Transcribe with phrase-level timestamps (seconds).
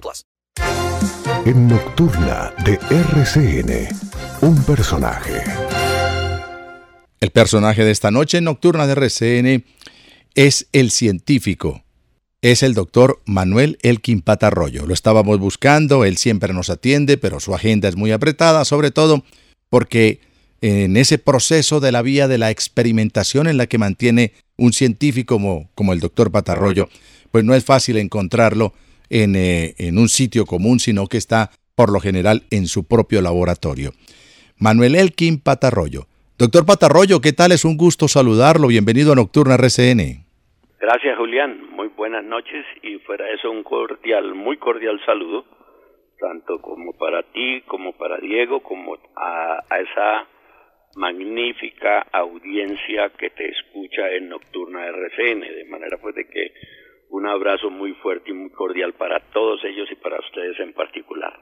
[0.00, 0.24] plus.
[1.44, 3.88] En Nocturna de RCN,
[4.42, 5.42] un personaje.
[7.20, 9.64] El personaje de esta noche en Nocturna de RCN
[10.34, 11.82] es el científico
[12.42, 14.86] es el doctor Manuel Elkin Patarroyo.
[14.86, 19.24] Lo estábamos buscando, él siempre nos atiende, pero su agenda es muy apretada, sobre todo
[19.68, 20.20] porque
[20.60, 25.34] en ese proceso de la vía de la experimentación en la que mantiene un científico
[25.34, 26.88] como, como el doctor Patarroyo,
[27.32, 28.74] pues no es fácil encontrarlo
[29.10, 33.20] en, eh, en un sitio común, sino que está por lo general en su propio
[33.20, 33.92] laboratorio.
[34.58, 36.06] Manuel Elkin Patarroyo.
[36.38, 37.52] Doctor Patarroyo, ¿qué tal?
[37.52, 38.68] Es un gusto saludarlo.
[38.68, 40.26] Bienvenido a Nocturna RCN.
[40.78, 41.70] Gracias, Julián.
[41.70, 45.44] Muy buenas noches y fuera eso un cordial, muy cordial saludo,
[46.18, 50.26] tanto como para ti, como para Diego, como a, esa
[50.96, 55.40] magnífica audiencia que te escucha en Nocturna RCN.
[55.40, 56.52] De manera pues de que
[57.10, 61.32] un abrazo muy fuerte y muy cordial para todos ellos y para ustedes en particular.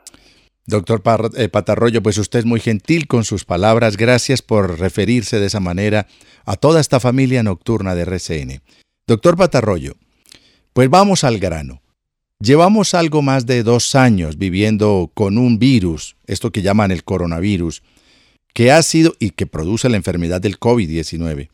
[0.66, 1.02] Doctor
[1.36, 3.96] eh, Patarroyo, pues usted es muy gentil con sus palabras.
[3.96, 6.06] Gracias por referirse de esa manera
[6.46, 8.62] a toda esta familia nocturna de RCN.
[9.06, 9.92] Doctor Patarroyo,
[10.72, 11.82] pues vamos al grano.
[12.40, 17.82] Llevamos algo más de dos años viviendo con un virus, esto que llaman el coronavirus,
[18.54, 21.48] que ha sido y que produce la enfermedad del COVID-19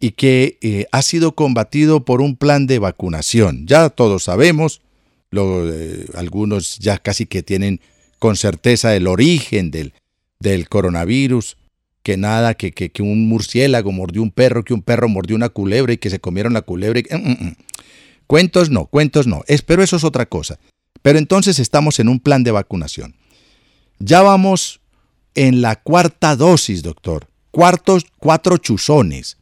[0.00, 3.66] y que eh, ha sido combatido por un plan de vacunación.
[3.66, 4.82] Ya todos sabemos,
[5.32, 7.80] eh, algunos ya casi que tienen
[8.18, 9.92] con certeza el origen del,
[10.40, 11.56] del coronavirus,
[12.02, 15.48] que nada, que, que, que, un murciélago mordió un perro, que un perro mordió una
[15.48, 17.00] culebra y que se comieron la culebra.
[17.10, 17.56] Mm, mm, mm.
[18.26, 19.42] Cuentos no, cuentos no.
[19.46, 20.58] Es, pero eso es otra cosa.
[21.02, 23.14] Pero entonces estamos en un plan de vacunación.
[23.98, 24.80] Ya vamos
[25.34, 27.28] en la cuarta dosis, doctor.
[27.50, 29.36] Cuartos, cuatro chuzones.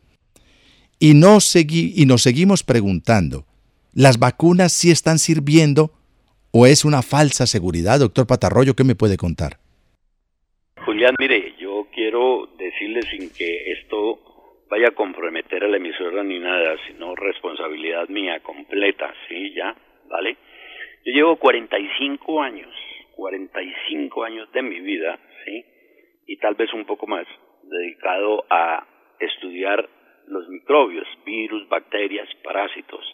[1.04, 3.44] Y, no segui, y nos seguimos preguntando,
[3.92, 5.90] ¿las vacunas sí están sirviendo
[6.50, 8.00] o es una falsa seguridad?
[8.00, 9.60] Doctor Patarroyo, ¿qué me puede contar?
[10.86, 16.38] Julián, mire, yo quiero decirle sin que esto vaya a comprometer a la emisora ni
[16.38, 19.52] nada, sino responsabilidad mía completa, ¿sí?
[19.54, 19.76] Ya,
[20.08, 20.38] ¿vale?
[21.04, 22.74] Yo llevo 45 años,
[23.14, 25.66] 45 años de mi vida, ¿sí?
[26.28, 27.26] Y tal vez un poco más,
[27.62, 28.86] dedicado a
[29.20, 29.86] estudiar
[30.28, 33.04] los microbios, virus, bacterias, parásitos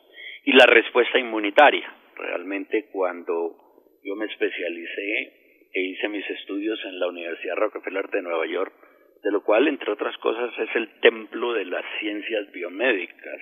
[0.44, 1.92] y la respuesta inmunitaria.
[2.16, 3.56] Realmente cuando
[4.02, 5.40] yo me especialicé
[5.72, 8.72] e hice mis estudios en la Universidad Rockefeller de Nueva York,
[9.22, 13.40] de lo cual, entre otras cosas, es el templo de las ciencias biomédicas.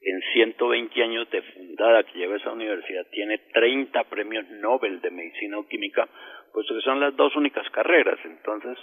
[0.00, 5.58] En 120 años de fundada que lleva esa universidad, tiene 30 premios Nobel de Medicina
[5.58, 6.08] o Química,
[6.52, 8.18] puesto que son las dos únicas carreras.
[8.24, 8.78] Entonces,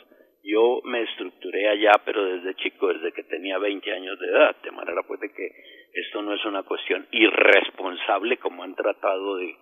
[0.45, 4.71] yo me estructuré allá, pero desde chico, desde que tenía 20 años de edad, de
[4.71, 5.49] manera pues de que
[5.93, 9.55] esto no es una cuestión irresponsable como han tratado de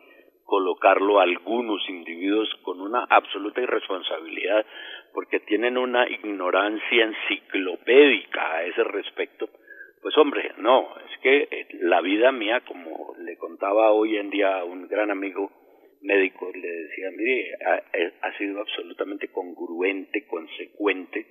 [0.45, 4.65] colocarlo algunos individuos con una absoluta irresponsabilidad
[5.13, 9.47] porque tienen una ignorancia enciclopédica a ese respecto,
[10.01, 14.59] pues hombre, no, es que eh, la vida mía, como le contaba hoy en día
[14.59, 15.49] a un gran amigo
[16.03, 21.25] médico, le decía, mire, ha, ha sido absolutamente congruente, consecuente,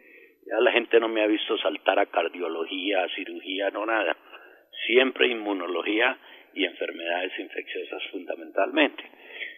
[0.46, 4.16] ya la gente no me ha visto saltar a cardiología, a cirugía, no nada,
[4.86, 6.18] siempre inmunología
[6.54, 9.04] y enfermedades infecciosas fundamentalmente.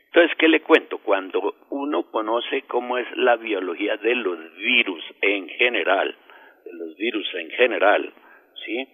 [0.06, 0.98] Entonces, ¿qué le cuento?
[0.98, 6.14] Cuando uno conoce cómo es la biología de los virus en general,
[6.64, 8.12] de los virus en general,
[8.64, 8.88] ¿sí?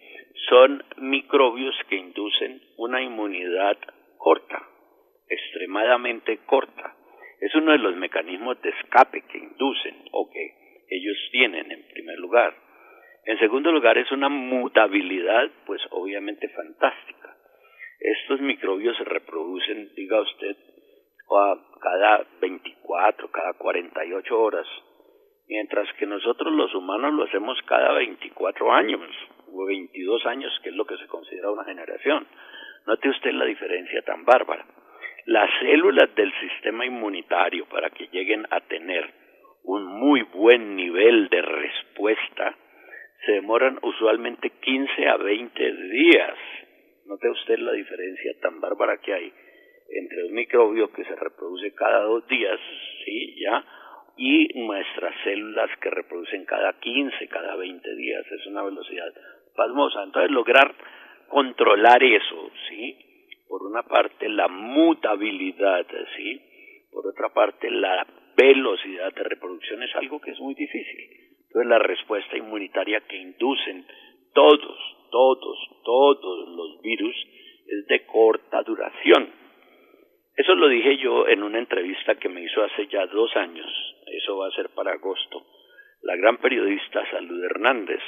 [0.49, 3.77] Son microbios que inducen una inmunidad
[4.17, 4.63] corta,
[5.31, 6.95] extremadamente corta.
[7.41, 10.55] Es uno de los mecanismos de escape que inducen o que
[10.91, 12.55] ellos tienen en primer lugar.
[13.25, 17.37] En segundo lugar, es una mutabilidad, pues obviamente fantástica.
[18.01, 20.57] Estos microbios se reproducen, diga usted,
[21.81, 24.67] cada 24, cada 48 horas,
[25.49, 29.01] mientras que nosotros los humanos lo hacemos cada 24 años
[29.53, 32.27] o 22 años, que es lo que se considera una generación.
[32.87, 34.65] Note usted la diferencia tan bárbara.
[35.31, 39.09] Las células del sistema inmunitario, para que lleguen a tener
[39.63, 42.57] un muy buen nivel de respuesta,
[43.25, 46.35] se demoran usualmente 15 a 20 días.
[47.07, 49.33] Note usted la diferencia tan bárbara que hay
[49.91, 52.59] entre un microbio que se reproduce cada dos días,
[53.05, 53.65] sí, ya,
[54.17, 58.27] y nuestras células que reproducen cada 15, cada 20 días.
[58.33, 59.15] Es una velocidad
[59.55, 60.03] pasmosa.
[60.03, 60.75] Entonces, lograr
[61.29, 63.10] controlar eso, ¿sí?
[63.51, 65.85] Por una parte, la mutabilidad,
[66.17, 66.41] ¿sí?
[66.93, 68.07] Por otra parte, la
[68.37, 71.11] velocidad de reproducción es algo que es muy difícil.
[71.49, 73.85] Entonces, la respuesta inmunitaria que inducen
[74.33, 74.79] todos,
[75.11, 77.17] todos, todos los virus
[77.67, 79.31] es de corta duración.
[80.37, 83.67] Eso lo dije yo en una entrevista que me hizo hace ya dos años,
[84.07, 85.45] eso va a ser para agosto,
[86.03, 88.01] la gran periodista Salud Hernández.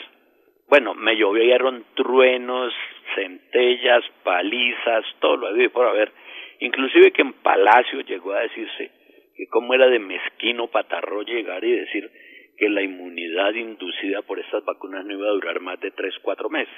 [0.69, 2.73] Bueno, me llovieron truenos,
[3.15, 6.13] centellas, palizas, todo lo había por haber.
[6.61, 8.91] Inclusive que en Palacio llegó a decirse
[9.37, 12.11] que cómo era de mezquino patarro llegar y decir
[12.57, 16.49] que la inmunidad inducida por estas vacunas no iba a durar más de tres, cuatro
[16.49, 16.75] meses.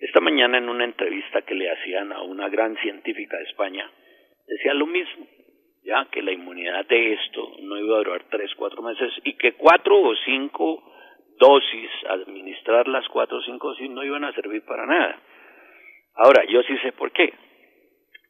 [0.00, 3.88] Esta mañana en una entrevista que le hacían a una gran científica de España,
[4.46, 5.26] decía lo mismo,
[5.84, 9.52] ya que la inmunidad de esto no iba a durar tres, cuatro meses y que
[9.52, 10.82] cuatro o cinco
[11.38, 15.20] dosis, administrar las cuatro o cinco dosis no iban a servir para nada.
[16.14, 17.32] Ahora, yo sí sé por qué.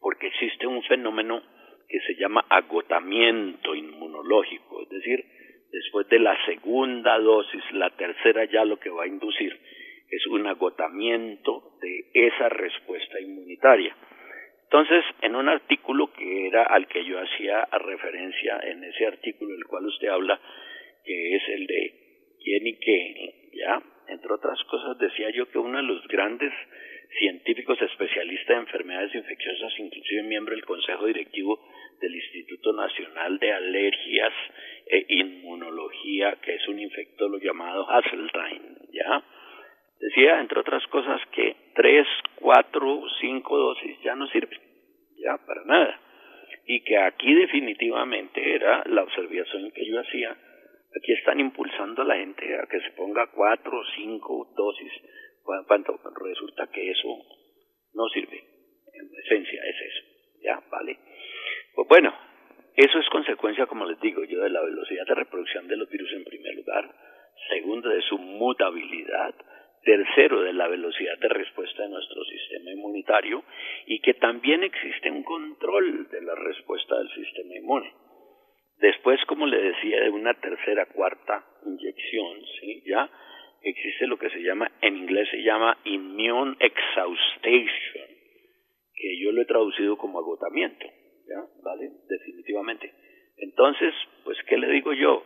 [0.01, 1.43] Porque existe un fenómeno
[1.89, 5.25] que se llama agotamiento inmunológico, es decir,
[5.71, 9.59] después de la segunda dosis, la tercera ya lo que va a inducir
[10.13, 13.97] es un agotamiento de esa respuesta inmunitaria.
[14.65, 19.65] Entonces, en un artículo que era al que yo hacía referencia, en ese artículo del
[19.65, 20.39] cual usted habla,
[21.05, 21.95] que es el de
[22.45, 26.53] quién y qué, ya, entre otras cosas decía yo que uno de los grandes
[27.19, 31.61] científicos especialistas en enfermedades infecciosas, inclusive miembro del Consejo Directivo
[32.01, 34.33] del Instituto Nacional de Alergias
[34.87, 39.23] e Inmunología, que es un infectólogo llamado Hasseltine, ¿ya?
[40.01, 42.07] Decía, entre otras cosas, que tres,
[42.37, 44.59] cuatro, cinco dosis ya no sirven,
[45.17, 46.01] ya, para nada.
[46.67, 50.37] Y que aquí definitivamente era la observación que yo hacía,
[50.97, 54.93] aquí están impulsando a la gente a que se ponga cuatro o cinco dosis,
[55.45, 57.09] cuando resulta que eso
[57.95, 58.43] no sirve.
[58.95, 60.05] En esencia es eso,
[60.43, 60.99] ya, ¿vale?
[61.75, 62.13] Pues bueno,
[62.77, 66.13] eso es consecuencia, como les digo yo, de la velocidad de reproducción de los virus
[66.13, 66.91] en primer lugar,
[67.49, 69.35] segundo, de su mutabilidad,
[69.83, 73.45] tercero, de la velocidad de respuesta de nuestro sistema inmunitario
[73.87, 77.93] y que también existe un control de la respuesta del sistema inmune.
[78.79, 82.83] Después, como le decía, de una tercera, cuarta inyección, ¿sí?
[82.87, 83.11] Ya
[83.65, 88.09] existe lo que se llama, en inglés se llama immune exhaustion,
[88.95, 90.87] que yo lo he traducido como agotamiento,
[91.29, 91.45] ¿ya?
[91.63, 91.91] ¿Vale?
[92.09, 92.93] Definitivamente.
[93.39, 93.95] Entonces,
[94.25, 95.25] pues, ¿qué le digo yo?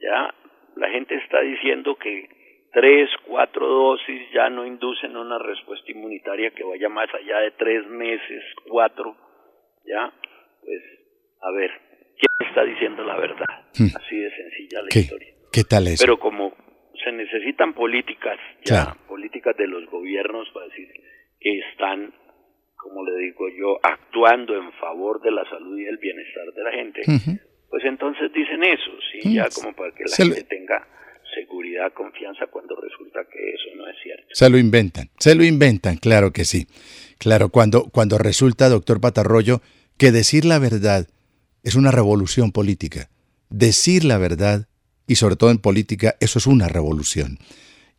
[0.00, 0.34] Ya
[0.76, 2.28] la gente está diciendo que
[2.72, 7.86] tres, cuatro dosis ya no inducen una respuesta inmunitaria que vaya más allá de tres
[7.88, 9.16] meses, cuatro,
[9.84, 10.12] ¿ya?
[10.64, 10.82] Pues,
[11.42, 11.70] a ver,
[12.18, 13.46] ¿quién está diciendo la verdad?
[13.78, 13.96] Hmm.
[13.96, 14.98] Así de sencilla la ¿Qué?
[15.00, 15.34] historia.
[15.52, 16.00] ¿Qué tal es?
[16.00, 16.54] Pero como
[17.04, 20.88] se necesitan políticas, ya, políticas de los gobiernos para decir
[21.40, 22.12] que están,
[22.76, 26.70] como le digo yo, actuando en favor de la salud y el bienestar de la
[26.72, 27.02] gente,
[27.70, 30.86] pues entonces dicen eso, sí, ya como para que la Se lo- gente tenga
[31.34, 34.26] seguridad, confianza cuando resulta que eso no es cierto.
[34.32, 36.66] Se lo inventan, se lo inventan, claro que sí.
[37.18, 39.60] Claro, cuando, cuando resulta, doctor Patarroyo,
[39.96, 41.06] que decir la verdad
[41.62, 43.08] es una revolución política.
[43.48, 44.66] Decir la verdad,
[45.10, 47.40] y sobre todo en política, eso es una revolución.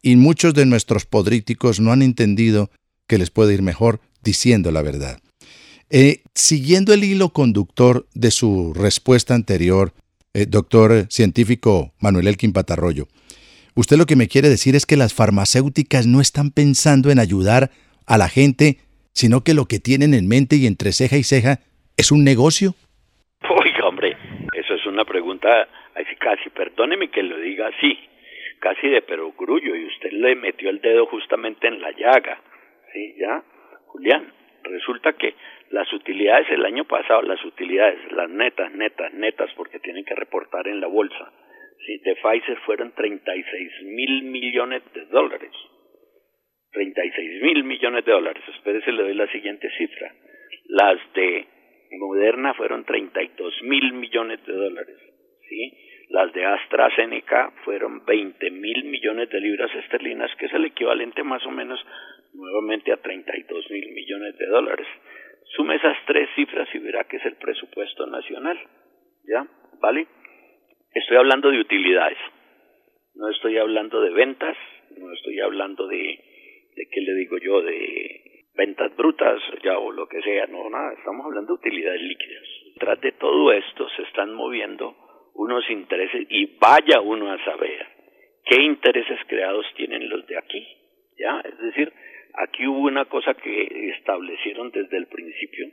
[0.02, 2.72] Y muchos de nuestros políticos no han entendido
[3.06, 5.20] que les puede ir mejor diciendo la verdad.
[5.90, 9.92] Eh, siguiendo el hilo conductor de su respuesta anterior,
[10.34, 13.10] eh, doctor científico Manuel Elkin Patarroyo,
[13.76, 17.72] usted lo que me quiere decir es que las farmacéuticas no están pensando en ayudar
[18.06, 18.78] a la gente,
[19.12, 21.60] sino que lo que tienen en mente y entre ceja y ceja
[21.98, 22.74] es un negocio.
[23.44, 23.71] Oiga, hombre, eso es
[25.02, 25.68] una pregunta
[26.20, 27.98] casi, perdóneme que lo diga así,
[28.60, 32.40] casi de perogrullo, y usted le metió el dedo justamente en la llaga,
[32.94, 33.16] ¿sí?
[33.18, 33.44] ¿Ya?
[33.88, 34.32] Julián,
[34.64, 35.34] resulta que
[35.72, 40.68] las utilidades el año pasado, las utilidades, las netas, netas, netas, porque tienen que reportar
[40.68, 41.32] en la bolsa,
[41.86, 41.98] ¿sí?
[41.98, 45.52] de Pfizer fueron 36 mil millones de dólares.
[46.74, 48.44] 36 mil millones de dólares.
[48.56, 50.14] Espérese, le doy la siguiente cifra.
[50.68, 51.48] Las de
[51.98, 54.98] Moderna fueron 32 mil millones de dólares,
[55.50, 55.74] ¿sí?
[56.10, 61.46] Las de AstraZeneca fueron 20 mil millones de libras esterlinas, que es el equivalente más
[61.46, 61.80] o menos
[62.34, 64.88] nuevamente a 32 mil millones de dólares.
[65.56, 68.60] Sume esas tres cifras y verá que es el presupuesto nacional.
[69.24, 69.48] ¿Ya?
[69.80, 70.08] ¿Vale?
[70.94, 72.18] Estoy hablando de utilidades.
[73.16, 74.58] No estoy hablando de ventas,
[74.98, 78.22] no estoy hablando de, de qué le digo yo, de
[78.56, 82.44] ventas brutas ya o lo que sea, no, nada, estamos hablando de utilidades líquidas.
[82.80, 84.96] Tras de todo esto se están moviendo
[85.36, 87.88] unos intereses y vaya uno a saber
[88.46, 90.68] qué intereses creados tienen los de aquí,
[91.18, 91.42] ¿ya?
[91.42, 91.92] Es decir,
[92.34, 95.68] aquí hubo una cosa que establecieron desde el principio,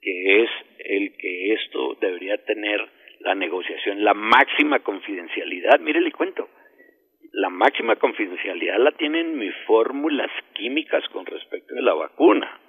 [0.00, 2.80] que es el que esto debería tener
[3.20, 5.80] la negociación, la máxima confidencialidad.
[5.80, 6.48] Mire, le cuento,
[7.54, 12.60] máxima confidencialidad la tienen mis fórmulas químicas con respecto de la vacuna.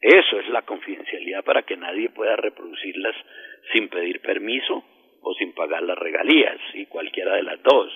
[0.00, 3.14] Eso es la confidencialidad para que nadie pueda reproducirlas
[3.72, 4.84] sin pedir permiso
[5.22, 7.92] o sin pagar las regalías, y cualquiera de las dos,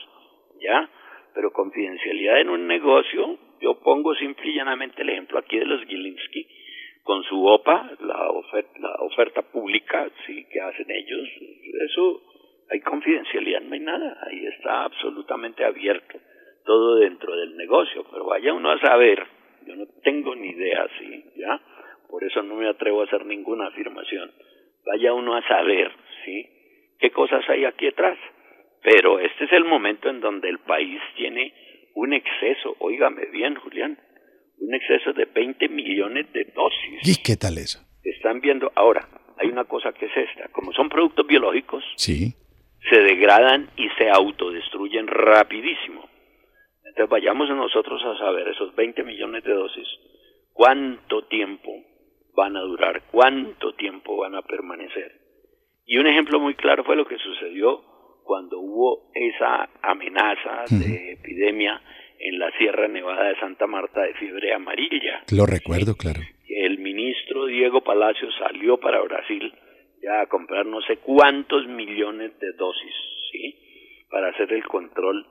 [0.61, 0.89] ¿ya?
[1.35, 5.85] Pero confidencialidad en un negocio, yo pongo simple y llanamente el ejemplo aquí de los
[5.85, 6.47] Gilinski,
[7.03, 11.29] con su OPA, la oferta, la oferta pública, sí, que hacen ellos,
[11.91, 12.23] eso
[12.71, 16.19] hay confidencialidad, no hay nada, ahí está absolutamente abierto
[16.65, 19.25] todo dentro del negocio, pero vaya uno a saber,
[19.67, 21.61] yo no tengo ni idea, sí, ya,
[22.11, 24.33] por eso no me atrevo a hacer ninguna afirmación,
[24.85, 25.93] vaya uno a saber,
[26.25, 26.47] sí,
[26.99, 28.19] qué cosas hay aquí atrás,
[28.83, 31.55] pero este es el momento en donde el país tiene
[31.95, 33.99] un exceso, óigame bien, Julián,
[34.59, 37.01] un exceso de 20 millones de dosis.
[37.05, 37.79] ¿Y qué tal eso?
[38.03, 39.09] Están viendo, ahora,
[39.39, 42.35] hay una cosa que es esta, como son productos biológicos, Sí.
[42.91, 46.09] Se degradan y se autodestruyen rapidísimo.
[46.85, 49.89] Entonces vayamos nosotros a saber esos 20 millones de dosis,
[50.53, 51.73] cuánto tiempo
[52.35, 55.13] van a durar, cuánto tiempo van a permanecer.
[55.85, 57.83] Y un ejemplo muy claro fue lo que sucedió
[58.25, 61.81] cuando hubo esa amenaza de epidemia
[62.19, 65.23] en la Sierra Nevada de Santa Marta de fiebre amarilla.
[65.33, 66.21] Lo recuerdo, claro.
[66.49, 69.53] El ministro Diego Palacio salió para Brasil
[70.07, 72.95] ya a comprar no sé cuántos millones de dosis,
[73.33, 73.55] ¿sí?
[74.09, 75.27] Para hacer el control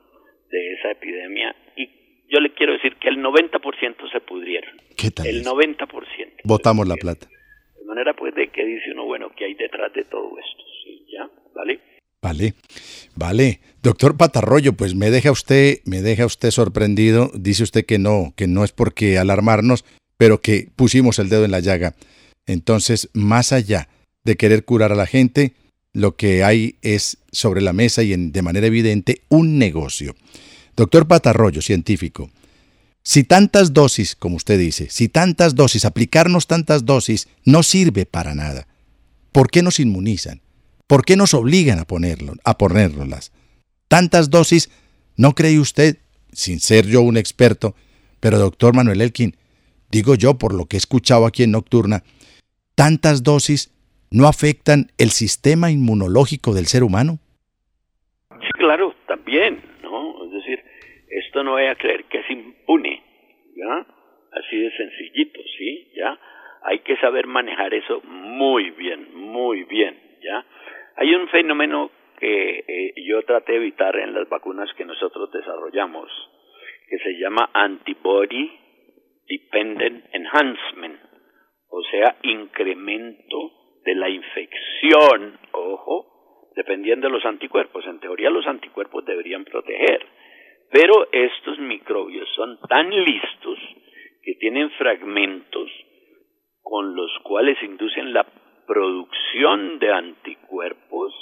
[0.52, 1.56] de esa epidemia.
[1.78, 1.88] Y
[2.30, 4.76] yo le quiero decir que el 90% se pudrieron.
[4.98, 5.56] ¿Qué tal El eso?
[5.56, 6.42] 90%.
[6.44, 7.28] Botamos la plata.
[7.80, 10.64] De manera pues de que dice uno, bueno, ¿qué hay detrás de todo esto?
[10.84, 11.06] ¿Sí?
[11.14, 11.30] ¿Ya?
[11.56, 11.80] ¿Vale?
[12.22, 12.54] Vale,
[13.16, 13.60] vale.
[13.82, 17.30] Doctor Patarroyo, pues me deja usted, me deja usted sorprendido.
[17.34, 19.86] Dice usted que no, que no es porque alarmarnos,
[20.18, 21.94] pero que pusimos el dedo en la llaga.
[22.48, 23.88] Entonces, más allá
[24.26, 25.54] de querer curar a la gente,
[25.94, 30.16] lo que hay es sobre la mesa y en- de manera evidente un negocio.
[30.76, 32.30] Doctor Patarroyo, científico,
[33.02, 38.36] si tantas dosis, como usted dice, si tantas dosis, aplicarnos tantas dosis, no sirve para
[38.36, 38.68] nada,
[39.32, 40.42] ¿por qué nos inmunizan?
[40.88, 43.32] ¿Por qué nos obligan a ponerlo, a ponérnoslas?
[43.88, 44.70] Tantas dosis,
[45.16, 45.98] ¿no cree usted,
[46.34, 47.76] sin ser yo un experto,
[48.20, 49.36] pero doctor Manuel Elkin,
[49.92, 52.04] digo yo por lo que he escuchado aquí en Nocturna,
[52.76, 53.70] tantas dosis
[54.12, 57.20] no afectan el sistema inmunológico del ser humano?
[58.30, 60.26] Sí, claro, también, ¿no?
[60.26, 60.60] Es decir,
[61.10, 63.04] esto no voy a creer que es impune,
[63.56, 63.86] ¿ya?
[64.32, 65.92] Así de sencillito, ¿sí?
[65.96, 66.20] ¿Ya?
[66.64, 70.46] Hay que saber manejar eso muy bien, muy bien, ¿ya?
[70.98, 76.10] Hay un fenómeno que eh, yo traté de evitar en las vacunas que nosotros desarrollamos,
[76.90, 78.52] que se llama Antibody
[79.28, 81.00] Dependent Enhancement,
[81.70, 83.52] o sea, incremento
[83.86, 87.86] de la infección, ojo, dependiendo de los anticuerpos.
[87.86, 90.06] En teoría los anticuerpos deberían proteger,
[90.72, 93.60] pero estos microbios son tan listos
[94.24, 95.70] que tienen fragmentos
[96.62, 98.26] con los cuales inducen la
[98.66, 101.14] producción de anticuerpos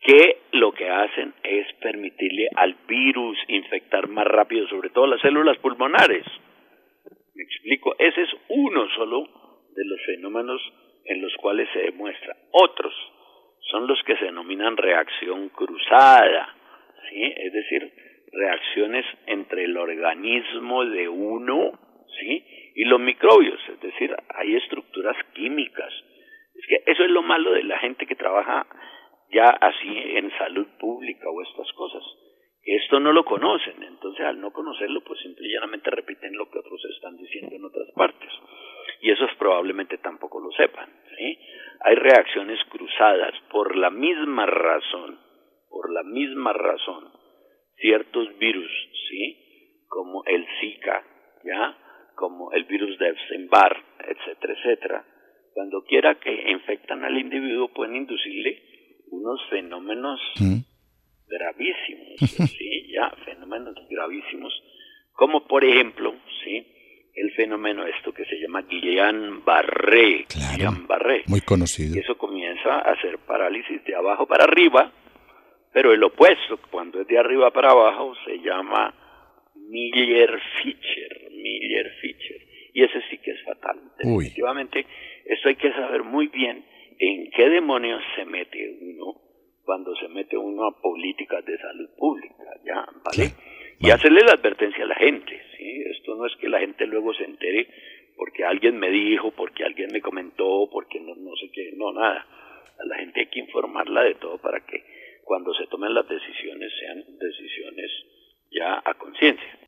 [0.00, 5.58] que lo que hacen es permitirle al virus infectar más rápido, sobre todo las células
[5.58, 6.24] pulmonares.
[7.34, 9.28] Me explico, ese es uno solo
[9.76, 10.62] de los fenómenos
[11.10, 12.36] en los cuales se demuestra.
[12.52, 12.94] Otros
[13.70, 16.54] son los que se denominan reacción cruzada,
[17.08, 17.34] ¿sí?
[17.36, 17.92] Es decir,
[18.32, 21.72] reacciones entre el organismo de uno,
[22.20, 22.44] ¿sí?
[22.76, 25.92] Y los microbios, es decir, hay estructuras químicas.
[26.54, 28.66] Es que eso es lo malo de la gente que trabaja
[29.32, 32.02] ya así en salud pública o estas cosas.
[32.62, 36.58] Esto no lo conocen, entonces al no conocerlo, pues simple y llanamente repiten lo que
[36.58, 38.30] otros están diciendo en otras partes.
[39.00, 41.38] Y esos probablemente tampoco lo sepan, ¿sí?
[41.82, 45.18] Hay reacciones cruzadas por la misma razón,
[45.70, 47.10] por la misma razón,
[47.76, 48.70] ciertos virus,
[49.08, 49.86] ¿sí?
[49.88, 51.02] Como el Zika,
[51.44, 51.78] ¿ya?
[52.14, 55.04] Como el virus de Epstein-Barr, etcétera, etcétera,
[55.54, 58.62] cuando quiera que infectan al individuo pueden inducirle
[59.10, 60.69] unos fenómenos Mm.
[61.30, 62.18] Gravísimos,
[62.58, 64.52] sí, ya, fenómenos gravísimos,
[65.12, 66.66] como por ejemplo, sí,
[67.14, 70.56] el fenómeno esto que se llama Guillain-Barré, Claro.
[70.72, 71.96] Guillain-Barré, Muy conocido.
[71.96, 74.92] y eso comienza a hacer parálisis de abajo para arriba,
[75.72, 78.94] pero el opuesto, cuando es de arriba para abajo, se llama
[80.00, 82.40] Miller-Fischer, Miller-Fischer,
[82.74, 83.78] y ese sí que es fatal.
[84.04, 84.24] Uy.
[84.24, 84.86] Definitivamente,
[85.26, 86.64] esto hay que saber muy bien
[86.98, 89.14] en qué demonios se mete uno
[89.64, 92.86] cuando se mete uno a políticas de salud pública, ¿ya?
[93.04, 93.28] ¿Vale?
[93.28, 93.34] Sí.
[93.80, 93.94] Y Vale.
[93.94, 95.82] hacerle la advertencia a la gente, ¿sí?
[95.96, 97.68] Esto no es que la gente luego se entere
[98.16, 102.26] porque alguien me dijo, porque alguien me comentó, porque no, no sé qué, no, nada.
[102.78, 104.84] A la gente hay que informarla de todo para que
[105.24, 107.90] cuando se tomen las decisiones sean decisiones
[108.50, 109.58] ya a conciencia.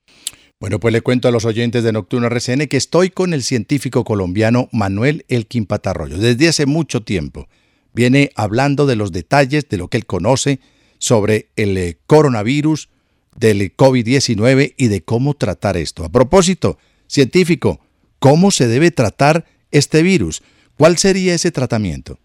[0.61, 4.05] Bueno, pues le cuento a los oyentes de Nocturno RCN que estoy con el científico
[4.05, 6.19] colombiano Manuel Elkin Patarroyo.
[6.19, 7.47] Desde hace mucho tiempo
[7.95, 10.61] viene hablando de los detalles de lo que él conoce
[10.99, 12.89] sobre el eh, coronavirus,
[13.37, 16.05] del COVID-19 y de cómo tratar esto.
[16.05, 17.81] A propósito, científico,
[18.19, 20.43] ¿cómo se debe tratar este virus?
[20.79, 22.17] ¿Cuál sería ese tratamiento?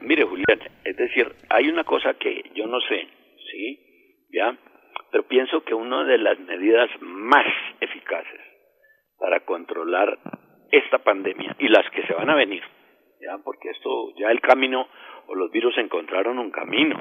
[0.00, 3.06] Mire, Julián, es decir, hay una cosa que yo no sé,
[3.50, 3.78] ¿sí?
[4.32, 4.56] ¿Ya?
[5.10, 7.46] Pero pienso que una de las medidas más
[7.80, 8.40] eficaces
[9.18, 10.18] para controlar
[10.70, 12.62] esta pandemia y las que se van a venir,
[13.22, 13.38] ¿ya?
[13.44, 14.88] Porque esto, ya el camino
[15.26, 17.00] o los virus encontraron un camino.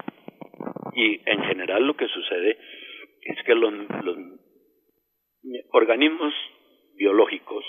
[0.94, 2.58] Y en general lo que sucede
[3.22, 3.74] es que los,
[4.04, 4.18] los
[5.72, 6.34] organismos
[6.96, 7.66] biológicos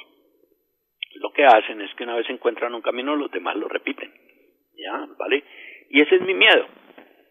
[1.17, 4.13] lo que hacen es que una vez encuentran un camino, los demás lo repiten.
[4.75, 5.07] ¿Ya?
[5.19, 5.45] ¿Vale?
[5.91, 6.67] Y ese es mi miedo.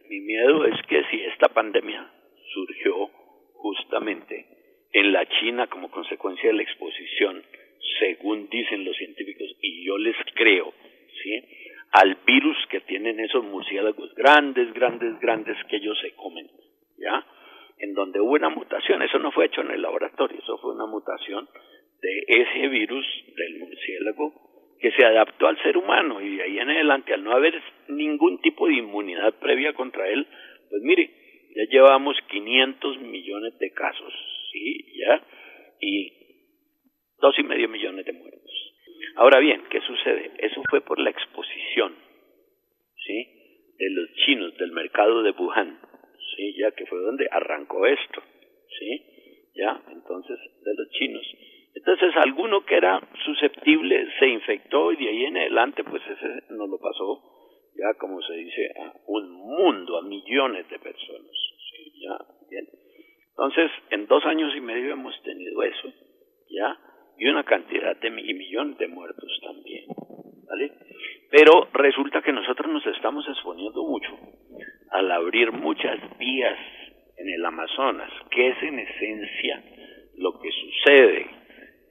[0.08, 2.10] Mi miedo es que si esta pandemia
[2.54, 3.08] surgió
[3.56, 4.46] justamente
[4.94, 7.44] en la China como consecuencia de la exposición,
[8.00, 10.74] según dicen los científicos, y yo les creo,
[11.92, 16.50] Al virus que tienen esos murciélagos grandes, grandes, grandes que ellos se comen,
[16.98, 17.26] ¿ya?
[17.80, 20.86] En donde hubo una mutación, eso no fue hecho en el laboratorio, eso fue una
[20.86, 21.50] mutación
[22.02, 24.34] de ese virus del murciélago
[24.80, 27.54] que se adaptó al ser humano y de ahí en adelante, al no haber
[27.90, 30.26] ningún tipo de inmunidad previa contra él,
[30.70, 31.10] pues mire,
[31.56, 34.14] ya llevamos 500 millones de casos,
[34.52, 34.86] ¿sí?
[34.98, 35.22] Ya,
[35.82, 36.14] y
[37.20, 38.41] dos y medio millones de muertos.
[39.16, 40.32] Ahora bien, ¿qué sucede?
[40.38, 41.96] Eso fue por la exposición,
[43.06, 43.28] ¿sí?
[43.78, 45.80] De los chinos del mercado de Wuhan,
[46.36, 46.56] ¿sí?
[46.58, 48.22] Ya que fue donde arrancó esto,
[48.80, 49.06] ¿sí?
[49.56, 51.24] Ya, entonces, de los chinos.
[51.76, 56.70] Entonces, alguno que era susceptible se infectó y de ahí en adelante, pues ese nos
[56.70, 57.22] lo pasó,
[57.76, 61.32] ya como se dice, a un mundo, a millones de personas.
[61.72, 62.18] Sí, ya,
[62.50, 62.68] bien.
[63.30, 65.94] Entonces, en dos años y medio hemos tenido eso,
[66.50, 66.78] ya,
[67.22, 69.86] y una cantidad de y millones de muertos también,
[70.50, 70.72] ¿vale?
[71.30, 74.10] Pero resulta que nosotros nos estamos exponiendo mucho
[74.90, 76.58] al abrir muchas vías
[77.18, 79.64] en el Amazonas, que es en esencia
[80.18, 81.28] lo que sucede.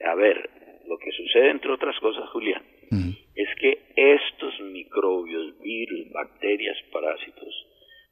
[0.05, 0.49] A ver,
[0.85, 3.11] lo que sucede entre otras cosas, Julián, Mm.
[3.35, 7.55] es que estos microbios, virus, bacterias, parásitos,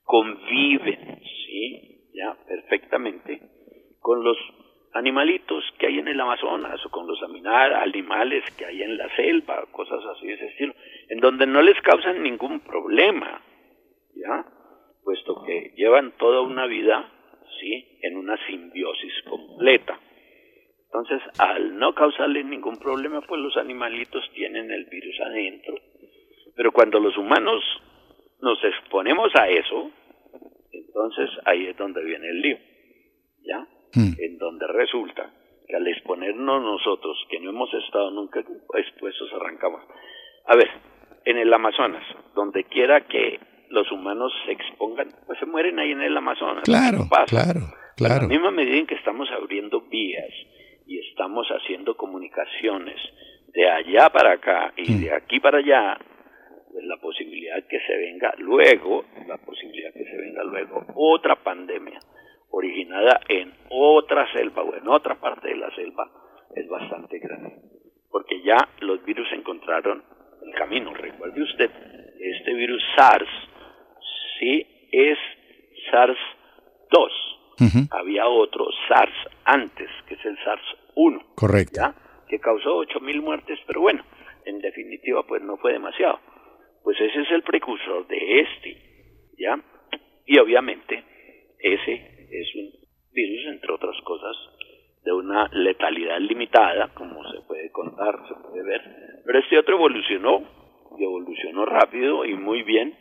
[0.05, 1.99] conviven, ¿sí?
[2.13, 3.41] Ya, perfectamente,
[3.99, 4.37] con los
[4.99, 9.65] animalitos que hay en el Amazonas o con los animales que hay en la selva,
[9.71, 10.73] cosas así de ese estilo,
[11.09, 13.41] en donde no les causan ningún problema,
[14.15, 14.45] ¿ya?
[15.03, 17.09] Puesto que llevan toda una vida,
[17.59, 17.99] ¿sí?
[18.01, 19.99] En una simbiosis completa.
[20.85, 25.75] Entonces, al no causarles ningún problema, pues los animalitos tienen el virus adentro.
[26.55, 27.63] Pero cuando los humanos
[28.41, 29.91] nos exponemos a eso,
[30.71, 32.57] entonces ahí es donde viene el lío,
[33.43, 33.67] ¿ya?
[33.95, 34.13] Mm.
[34.19, 35.31] En donde resulta
[35.67, 39.81] que al exponernos nosotros, que no hemos estado nunca expuestos, arrancamos.
[40.47, 40.69] A ver,
[41.25, 42.03] en el Amazonas,
[42.35, 46.63] donde quiera que los humanos se expongan, pues se mueren ahí en el Amazonas.
[46.63, 47.25] Claro, pasa.
[47.27, 48.21] claro, En claro.
[48.23, 50.29] la misma medida en que estamos abriendo vías
[50.87, 52.97] y estamos haciendo comunicaciones
[53.53, 55.01] de allá para acá y Mm.
[55.01, 55.97] de aquí para allá,
[56.71, 61.99] pues la posibilidad que se venga luego, la posibilidad que se venga luego otra pandemia
[62.51, 66.09] originada en otra selva o en otra parte de la selva
[66.55, 67.55] es bastante grande.
[68.09, 70.03] Porque ya los virus encontraron
[70.41, 70.93] el camino.
[70.93, 71.69] Recuerde usted,
[72.19, 73.29] este virus SARS
[74.39, 75.17] sí es
[75.91, 81.81] SARS-2 Ujú, había otro SARS antes, que es el SARS-1, Correcto.
[81.81, 81.93] ¿ya?
[82.29, 84.03] Que causó 8.000 muertes, pero bueno,
[84.45, 86.19] en definitiva, pues no fue demasiado.
[86.83, 88.77] Pues ese es el precursor de este,
[89.37, 89.59] ¿ya?
[90.25, 91.03] Y obviamente,
[91.59, 92.71] ese es un
[93.11, 94.37] virus, entre otras cosas,
[95.03, 98.81] de una letalidad limitada, como se puede contar, se puede ver.
[99.25, 100.59] Pero este otro evolucionó
[101.39, 102.93] funcionó rápido y muy bien,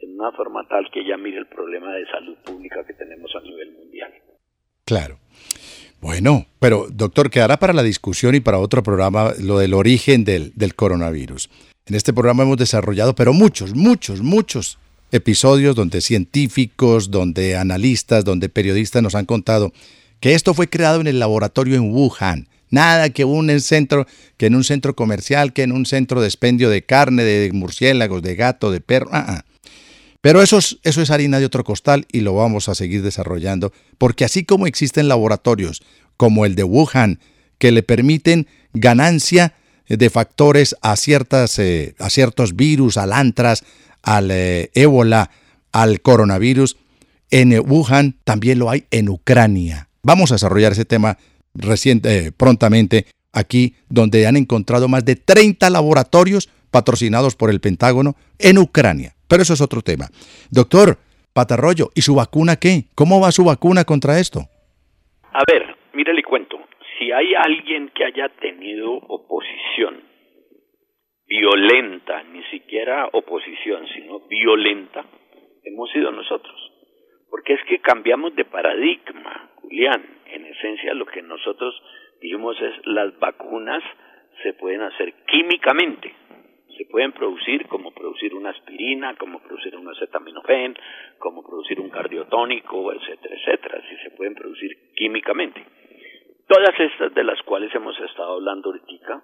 [0.00, 3.40] en una forma tal que ya mire el problema de salud pública que tenemos a
[3.40, 4.12] nivel mundial.
[4.84, 5.18] Claro.
[6.00, 10.52] Bueno, pero doctor, quedará para la discusión y para otro programa lo del origen del,
[10.54, 11.50] del coronavirus.
[11.86, 14.78] En este programa hemos desarrollado, pero muchos, muchos, muchos
[15.10, 19.72] episodios donde científicos, donde analistas, donde periodistas nos han contado
[20.20, 22.48] que esto fue creado en el laboratorio en Wuhan.
[22.70, 26.68] Nada que un centro, que en un centro comercial, que en un centro de expendio
[26.68, 29.08] de carne, de murciélagos, de gato, de perro.
[29.12, 29.44] Ah, ah.
[30.20, 34.44] Pero eso es, harina de otro costal y lo vamos a seguir desarrollando, porque así
[34.44, 35.82] como existen laboratorios
[36.16, 37.20] como el de Wuhan,
[37.58, 39.54] que le permiten ganancia
[39.88, 43.64] de factores a, ciertas, eh, a ciertos virus, al antras,
[44.02, 45.30] al eh, ébola,
[45.72, 46.76] al coronavirus,
[47.30, 49.87] en Wuhan también lo hay en Ucrania.
[50.02, 51.16] Vamos a desarrollar ese tema
[51.54, 58.14] reciente, eh, prontamente aquí, donde han encontrado más de 30 laboratorios patrocinados por el Pentágono
[58.38, 59.12] en Ucrania.
[59.28, 60.06] Pero eso es otro tema.
[60.50, 60.98] Doctor
[61.32, 62.84] Patarroyo, ¿y su vacuna qué?
[62.94, 64.40] ¿Cómo va su vacuna contra esto?
[65.32, 66.58] A ver, mire, le cuento.
[66.98, 70.08] Si hay alguien que haya tenido oposición
[71.28, 75.04] violenta, ni siquiera oposición, sino violenta,
[75.62, 76.56] hemos sido nosotros.
[77.30, 80.02] Porque es que cambiamos de paradigma, Julián.
[80.26, 81.74] En esencia lo que nosotros
[82.20, 83.82] dijimos es las vacunas
[84.42, 86.14] se pueden hacer químicamente,
[86.76, 90.76] se pueden producir como producir una aspirina, como producir un acetaminofén,
[91.18, 95.64] como producir un cardiotónico, etcétera, etcétera, si se pueden producir químicamente.
[96.46, 99.22] Todas estas de las cuales hemos estado hablando ahorita,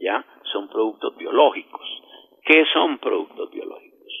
[0.00, 1.86] ya, son productos biológicos.
[2.44, 4.12] ¿Qué son productos biológicos?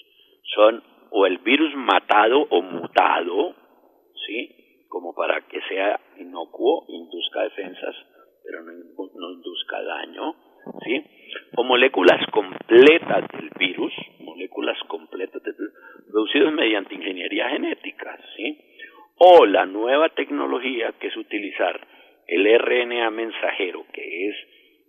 [0.54, 3.54] Son o el virus matado o mutado,
[4.26, 4.86] ¿sí?
[4.88, 6.00] Como para que sea
[6.88, 7.94] induzca defensas,
[8.44, 10.34] pero no, induzca daño,
[10.84, 11.02] ¿sí?
[11.56, 15.74] O moléculas completas del virus, moléculas completas del virus,
[16.10, 18.58] producidas mediante ingeniería genética, ¿sí?
[19.18, 21.80] O la nueva tecnología que es utilizar
[22.26, 24.36] el RNA mensajero, que es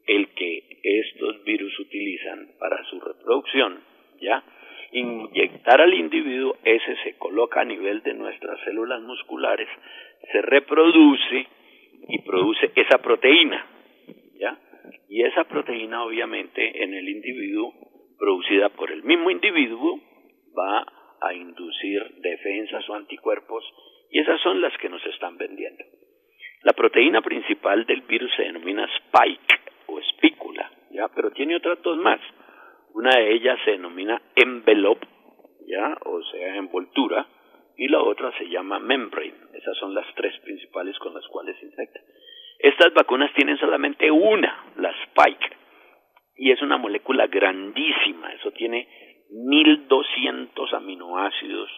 [0.07, 3.79] el que estos virus utilizan para su reproducción,
[4.21, 4.43] ¿ya?
[4.91, 9.67] Inyectar al individuo, ese se coloca a nivel de nuestras células musculares,
[10.31, 11.44] se reproduce
[13.05, 13.63] proteína,
[14.33, 14.57] ¿ya?
[15.07, 17.71] Y esa proteína obviamente en el individuo,
[18.17, 19.99] producida por el mismo individuo,
[20.57, 20.83] va
[21.21, 23.63] a inducir defensas o anticuerpos
[24.09, 25.83] y esas son las que nos están vendiendo.
[26.63, 31.07] La proteína principal del virus se denomina spike o espícula, ¿ya?
[31.09, 32.19] Pero tiene otras dos más.
[32.95, 35.05] Una de ellas se denomina envelope,
[35.67, 35.95] ¿ya?
[36.05, 37.27] O sea, envoltura,
[37.77, 39.35] y la otra se llama membrane.
[39.53, 41.99] Esas son las tres principales con las cuales se infecta.
[42.59, 45.55] Estas vacunas tienen solamente una, la spike,
[46.37, 48.33] y es una molécula grandísima.
[48.33, 48.87] Eso tiene
[49.29, 51.69] 1200 aminoácidos,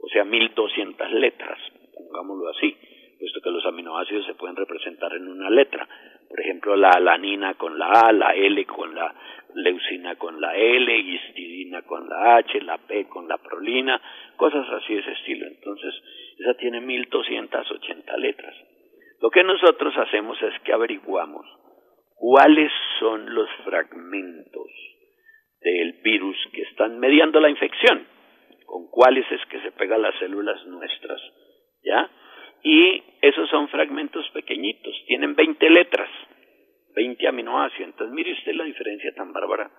[0.00, 1.58] o sea, 1200 letras,
[1.94, 2.76] pongámoslo así,
[3.18, 5.88] puesto que los aminoácidos se pueden representar en una letra.
[6.28, 9.14] Por ejemplo, la alanina con la A, la L con la
[9.54, 14.00] leucina con la L, histidina con la H, la P con la prolina,
[14.36, 15.46] cosas así de ese estilo.
[15.46, 15.94] Entonces,
[16.38, 18.54] esa tiene 1280 letras.
[19.20, 21.46] Lo que nosotros hacemos es que averiguamos
[22.14, 24.70] cuáles son los fragmentos
[25.60, 28.06] del virus que están mediando la infección,
[28.66, 31.20] con cuáles es que se pegan las células nuestras,
[31.82, 32.10] ¿ya?
[32.62, 36.10] Y esos son fragmentos pequeñitos, tienen 20 letras,
[36.94, 37.90] 20 aminoácidos.
[37.90, 39.70] Entonces, mire usted la diferencia tan bárbara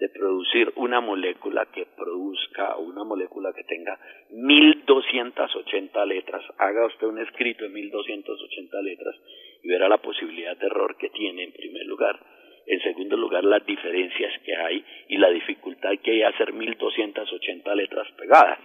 [0.00, 3.98] de producir una molécula que produzca una molécula que tenga
[4.30, 6.42] 1280 letras.
[6.56, 9.14] Haga usted un escrito de 1280 letras
[9.62, 12.18] y verá la posibilidad de error que tiene en primer lugar.
[12.66, 18.08] En segundo lugar, las diferencias que hay y la dificultad que hay hacer 1280 letras
[18.16, 18.58] pegadas.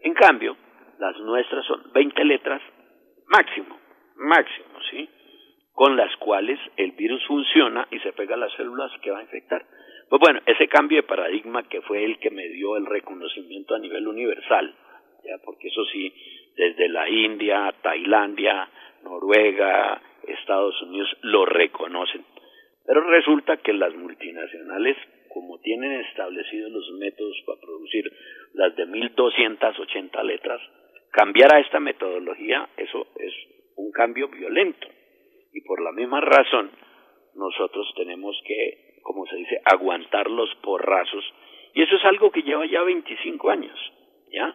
[0.00, 0.58] En cambio,
[0.98, 2.60] las nuestras son 20 letras
[3.28, 3.78] máximo,
[4.16, 5.08] máximo, ¿sí?
[5.72, 9.22] Con las cuales el virus funciona y se pega a las células que va a
[9.22, 9.64] infectar.
[10.08, 13.78] Pues bueno, ese cambio de paradigma que fue el que me dio el reconocimiento a
[13.78, 14.74] nivel universal,
[15.24, 16.12] ya porque eso sí,
[16.56, 18.68] desde la India, Tailandia,
[19.02, 22.24] Noruega, Estados Unidos lo reconocen.
[22.86, 24.96] Pero resulta que las multinacionales,
[25.32, 28.04] como tienen establecidos los métodos para producir
[28.52, 30.60] las de 1280 letras,
[31.10, 33.32] cambiar a esta metodología, eso es
[33.76, 34.86] un cambio violento.
[35.52, 36.70] Y por la misma razón,
[37.34, 41.24] nosotros tenemos que, como se dice, aguantar los porrazos.
[41.74, 43.78] Y eso es algo que lleva ya 25 años,
[44.32, 44.54] ¿ya?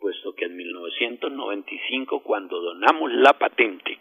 [0.00, 3.98] Puesto que en 1995, cuando donamos la patente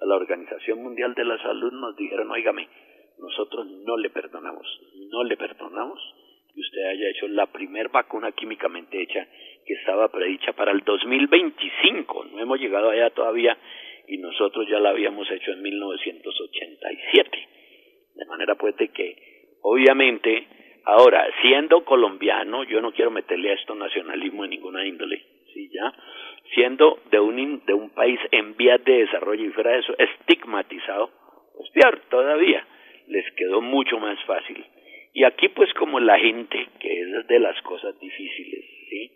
[0.00, 2.68] a la Organización Mundial de la Salud, nos dijeron, oígame,
[3.18, 4.66] nosotros no le perdonamos,
[5.10, 6.00] no le perdonamos
[6.54, 9.26] que usted haya hecho la primer vacuna químicamente hecha
[9.64, 12.24] que estaba predicha para el 2025.
[12.26, 13.56] No hemos llegado allá todavía
[14.06, 17.48] y nosotros ya la habíamos hecho en 1987.
[18.14, 19.31] De manera pues de que,
[19.62, 20.46] obviamente,
[20.84, 25.22] ahora, siendo colombiano, yo no quiero meterle a esto nacionalismo en ninguna índole,
[25.52, 25.70] ¿sí?
[25.72, 25.92] Ya,
[26.54, 31.10] siendo de un, de un país en vías de desarrollo y fuera de eso, estigmatizado,
[31.56, 31.70] pues
[32.08, 32.66] todavía,
[33.08, 34.64] les quedó mucho más fácil.
[35.14, 39.10] Y aquí pues como la gente, que es de las cosas difíciles, ¿sí?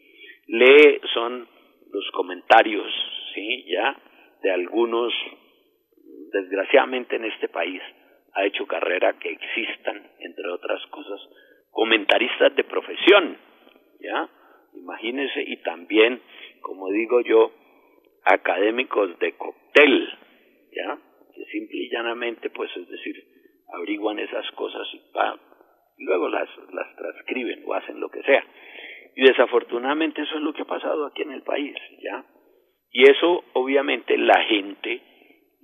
[0.48, 1.48] Lee, son
[1.92, 2.86] los comentarios,
[3.34, 3.64] ¿sí?
[3.68, 3.96] Ya,
[4.42, 5.12] de algunos,
[6.32, 7.80] desgraciadamente en este país,
[8.36, 11.20] ha hecho carrera que existan, entre otras cosas,
[11.70, 13.38] comentaristas de profesión,
[14.00, 14.28] ¿ya?
[14.74, 16.20] Imagínense, y también,
[16.60, 17.50] como digo yo,
[18.24, 20.08] académicos de cóctel,
[20.70, 20.98] ¿ya?
[21.34, 23.16] Que simple y llanamente, pues es decir,
[23.72, 28.44] averiguan esas cosas y, y luego las, las transcriben o hacen lo que sea.
[29.14, 32.22] Y desafortunadamente eso es lo que ha pasado aquí en el país, ¿ya?
[32.90, 35.00] Y eso, obviamente, la gente,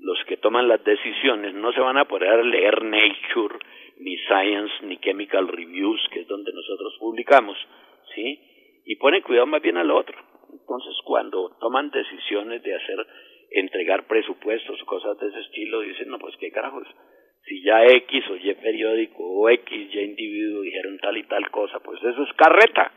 [0.02, 3.58] los que toman las decisiones, no se van a poder leer Nature,
[3.98, 7.56] ni Science, ni Chemical Reviews, que es donde nosotros publicamos,
[8.14, 8.40] ¿sí?
[8.84, 10.18] Y ponen cuidado más bien al otro.
[10.52, 13.06] Entonces, cuando toman decisiones de hacer,
[13.52, 16.86] entregar presupuestos cosas de ese estilo, dicen, no, pues qué carajos,
[17.44, 21.78] si ya X o Y periódico o X, Y individuo dijeron tal y tal cosa,
[21.80, 22.92] pues eso es carreta.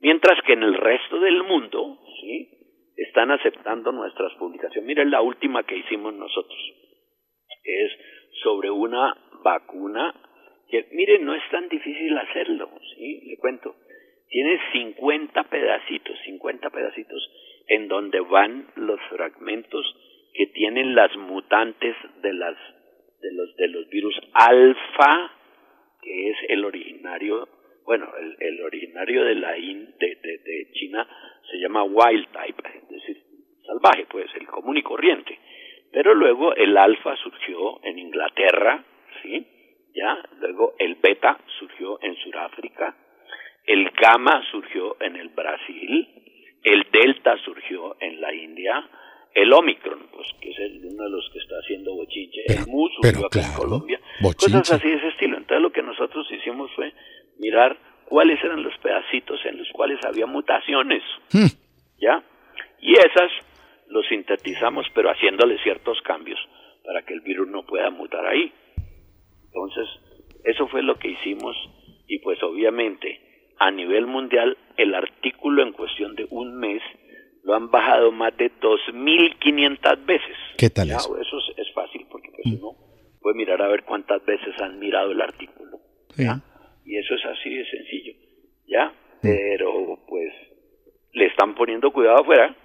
[0.00, 2.48] Mientras que en el resto del mundo, ¿sí?
[2.96, 4.86] Están aceptando nuestras publicaciones.
[4.86, 6.58] Miren la última que hicimos nosotros.
[7.64, 7.92] Es
[8.42, 10.14] sobre una vacuna
[10.68, 13.22] que, miren, no es tan difícil hacerlo, ¿sí?
[13.26, 13.74] Le cuento.
[14.28, 17.30] Tiene 50 pedacitos, 50 pedacitos
[17.68, 19.84] en donde van los fragmentos
[20.34, 22.56] que tienen las mutantes de las
[23.20, 25.32] de los de los virus alfa,
[26.02, 27.48] que es el originario,
[27.84, 31.06] bueno, el, el originario de la in, de, de, de China
[31.50, 33.22] se llama wild type, es decir,
[33.66, 35.38] salvaje, pues el común y corriente.
[35.92, 38.84] Pero luego el alfa surgió en Inglaterra,
[39.22, 39.46] ¿sí?
[39.94, 42.96] Ya, luego el beta surgió en Sudáfrica,
[43.64, 46.08] el gamma surgió en el Brasil,
[46.64, 48.88] el delta surgió en la India,
[49.34, 52.88] el Omicron, pues que es el, uno de los que está haciendo bochinche, el MU
[52.88, 55.36] surgió acá en Colombia, cosas así de ese estilo.
[55.36, 56.92] Entonces lo que nosotros hicimos fue
[57.38, 61.02] mirar cuáles eran los pedacitos en los cuales había mutaciones,
[61.98, 62.22] ¿ya?
[62.80, 63.30] Y esas
[63.88, 66.38] los sintetizamos, pero haciéndole ciertos cambios
[66.84, 68.52] para que el virus no pueda mutar ahí.
[69.46, 69.86] Entonces,
[70.44, 71.56] eso fue lo que hicimos
[72.06, 73.20] y pues obviamente
[73.58, 76.82] a nivel mundial el artículo en cuestión de un mes
[77.44, 80.36] lo han bajado más de 2.500 veces.
[80.58, 81.18] ¿Qué tal Ya, eso?
[81.18, 82.72] Eso es, es fácil porque pues uno
[83.20, 85.78] puede mirar a ver cuántas veces han mirado el artículo.
[86.14, 86.24] Sí.
[86.24, 86.40] ¿ya?
[86.94, 88.12] Y eso es así de sencillo.
[88.68, 88.94] ¿Ya?
[89.20, 90.32] Pero pues
[91.12, 92.56] le están poniendo cuidado afuera.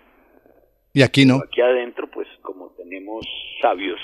[0.94, 1.38] Y aquí no.
[1.44, 3.26] Aquí adentro pues como tenemos
[3.60, 4.00] sabios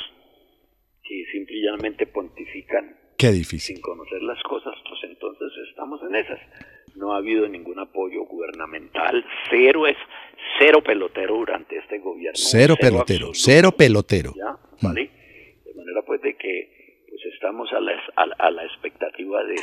[1.03, 3.75] que simple y llanamente pontifican Qué difícil.
[3.75, 6.39] sin conocer las cosas, pues entonces estamos en esas.
[6.95, 9.97] No ha habido ningún apoyo gubernamental, cero es
[10.59, 12.33] cero pelotero durante este gobierno.
[12.35, 14.33] Cero pelotero, absoluto, cero pelotero.
[14.35, 14.57] ¿Ya?
[14.81, 15.11] ¿Vale?
[15.63, 19.55] De manera pues de que pues estamos a la, a, a la expectativa de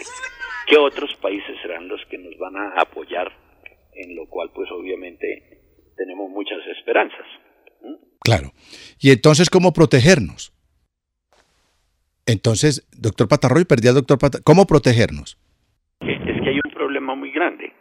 [0.68, 3.32] qué otros países serán los que nos van a apoyar,
[3.94, 5.60] en lo cual pues obviamente
[5.96, 7.26] tenemos muchas esperanzas.
[8.20, 8.50] Claro.
[9.00, 10.52] Y entonces, ¿cómo protegernos?
[12.24, 14.44] Entonces, doctor Patarroy, perdí al doctor Patarroy.
[14.44, 15.36] ¿Cómo protegernos?
[16.00, 17.72] que- es que hay un problema muy grande,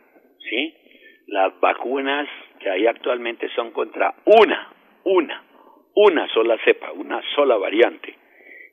[0.50, 0.74] ¿sí?
[1.28, 2.28] Las vacunas
[2.60, 4.74] que hay actualmente son contra una,
[5.06, 5.44] una,
[5.96, 8.16] una sola cepa, una sola variante,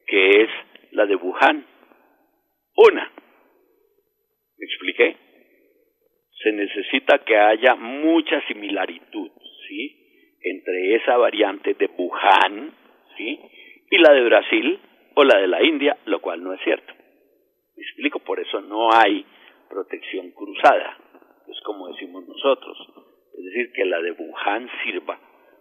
[0.07, 0.49] que es
[0.93, 1.65] la de Wuhan.
[2.77, 3.13] Una.
[4.59, 5.17] ¿Me expliqué?
[6.43, 9.31] Se necesita que haya mucha similaritud,
[9.69, 10.37] ¿sí?
[10.43, 12.73] Entre esa variante de Wuhan,
[13.17, 13.41] ¿sí?
[13.91, 14.81] Y la de Brasil
[15.15, 16.93] o la de la India, lo cual no es cierto.
[17.77, 19.25] Me explico, por eso no hay
[19.69, 20.97] protección cruzada,
[21.49, 22.77] es como decimos nosotros.
[23.37, 25.19] Es decir, que la de Wuhan sirva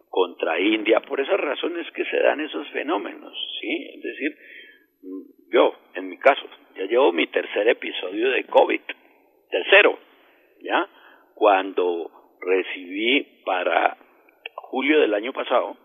[0.09, 3.89] contra India, por esas razones que se dan esos fenómenos, ¿sí?
[3.95, 4.37] Es decir,
[5.51, 6.43] yo, en mi caso,
[6.75, 8.81] ya llevo mi tercer episodio de COVID,
[9.49, 9.97] tercero,
[10.61, 10.87] ¿ya?
[11.35, 13.97] Cuando recibí para
[14.55, 15.77] julio del año pasado,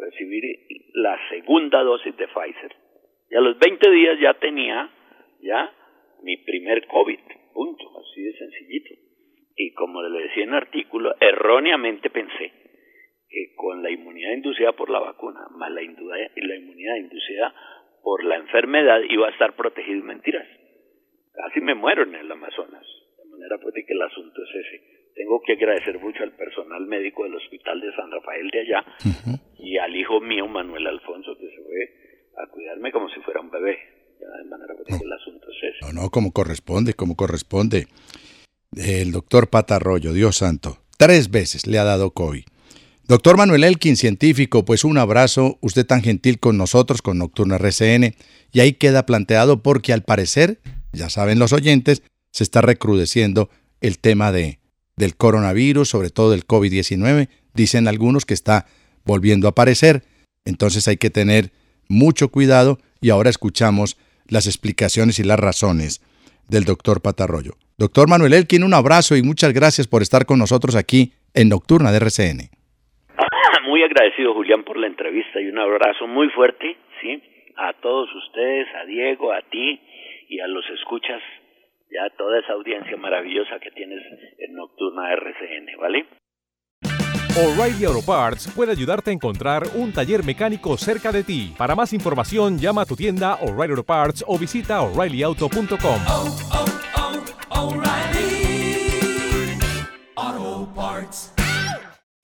[0.00, 0.40] recibí
[0.94, 2.74] la segunda dosis de Pfizer.
[3.30, 4.90] Y a los 20 días ya tenía,
[5.40, 5.72] ya,
[6.22, 7.18] mi primer COVID,
[7.52, 8.94] punto, así de sencillito.
[9.56, 12.52] Y como le decía en el artículo, erróneamente pensé
[13.28, 17.54] que con la inmunidad inducida por la vacuna, más la, la inmunidad inducida
[18.02, 20.04] por la enfermedad, iba a estar protegido.
[20.04, 20.46] Mentiras.
[21.32, 22.84] casi me muero en el Amazonas.
[23.16, 25.02] De manera pues de que el asunto es ese.
[25.14, 28.84] Tengo que agradecer mucho al personal médico del Hospital de San Rafael de allá
[29.58, 33.50] y al hijo mío, Manuel Alfonso, que se fue a cuidarme como si fuera un
[33.50, 33.78] bebé.
[34.18, 35.92] De manera pues de que el asunto es ese.
[35.94, 37.86] No, no, como corresponde, como corresponde.
[38.74, 42.44] El doctor Patarroyo, Dios santo, tres veces le ha dado COVID.
[43.08, 48.14] Doctor Manuel Elkin, científico, pues un abrazo, usted tan gentil con nosotros, con Nocturna RCN,
[48.52, 50.60] y ahí queda planteado porque al parecer,
[50.92, 54.60] ya saben los oyentes, se está recrudeciendo el tema de,
[54.96, 57.28] del coronavirus, sobre todo del COVID-19.
[57.54, 58.66] Dicen algunos que está
[59.04, 60.04] volviendo a aparecer,
[60.44, 61.52] entonces hay que tener
[61.88, 63.96] mucho cuidado y ahora escuchamos
[64.28, 66.00] las explicaciones y las razones
[66.48, 67.56] del doctor Patarroyo.
[67.78, 71.90] Doctor Manuel Elkin, un abrazo y muchas gracias por estar con nosotros aquí en Nocturna
[71.90, 72.61] de RCN.
[73.72, 77.22] Muy agradecido, Julián, por la entrevista y un abrazo muy fuerte, ¿sí?
[77.56, 79.80] A todos ustedes, a Diego, a ti
[80.28, 81.22] y a los escuchas,
[81.90, 84.02] ya toda esa audiencia maravillosa que tienes
[84.36, 86.04] en Nocturna RCN, ¿vale?
[87.34, 91.54] O'Reilly Auto Parts puede ayudarte a encontrar un taller mecánico cerca de ti.
[91.56, 95.72] Para más información, llama a tu tienda O'Reilly Auto Parts o visita oreillyauto.com.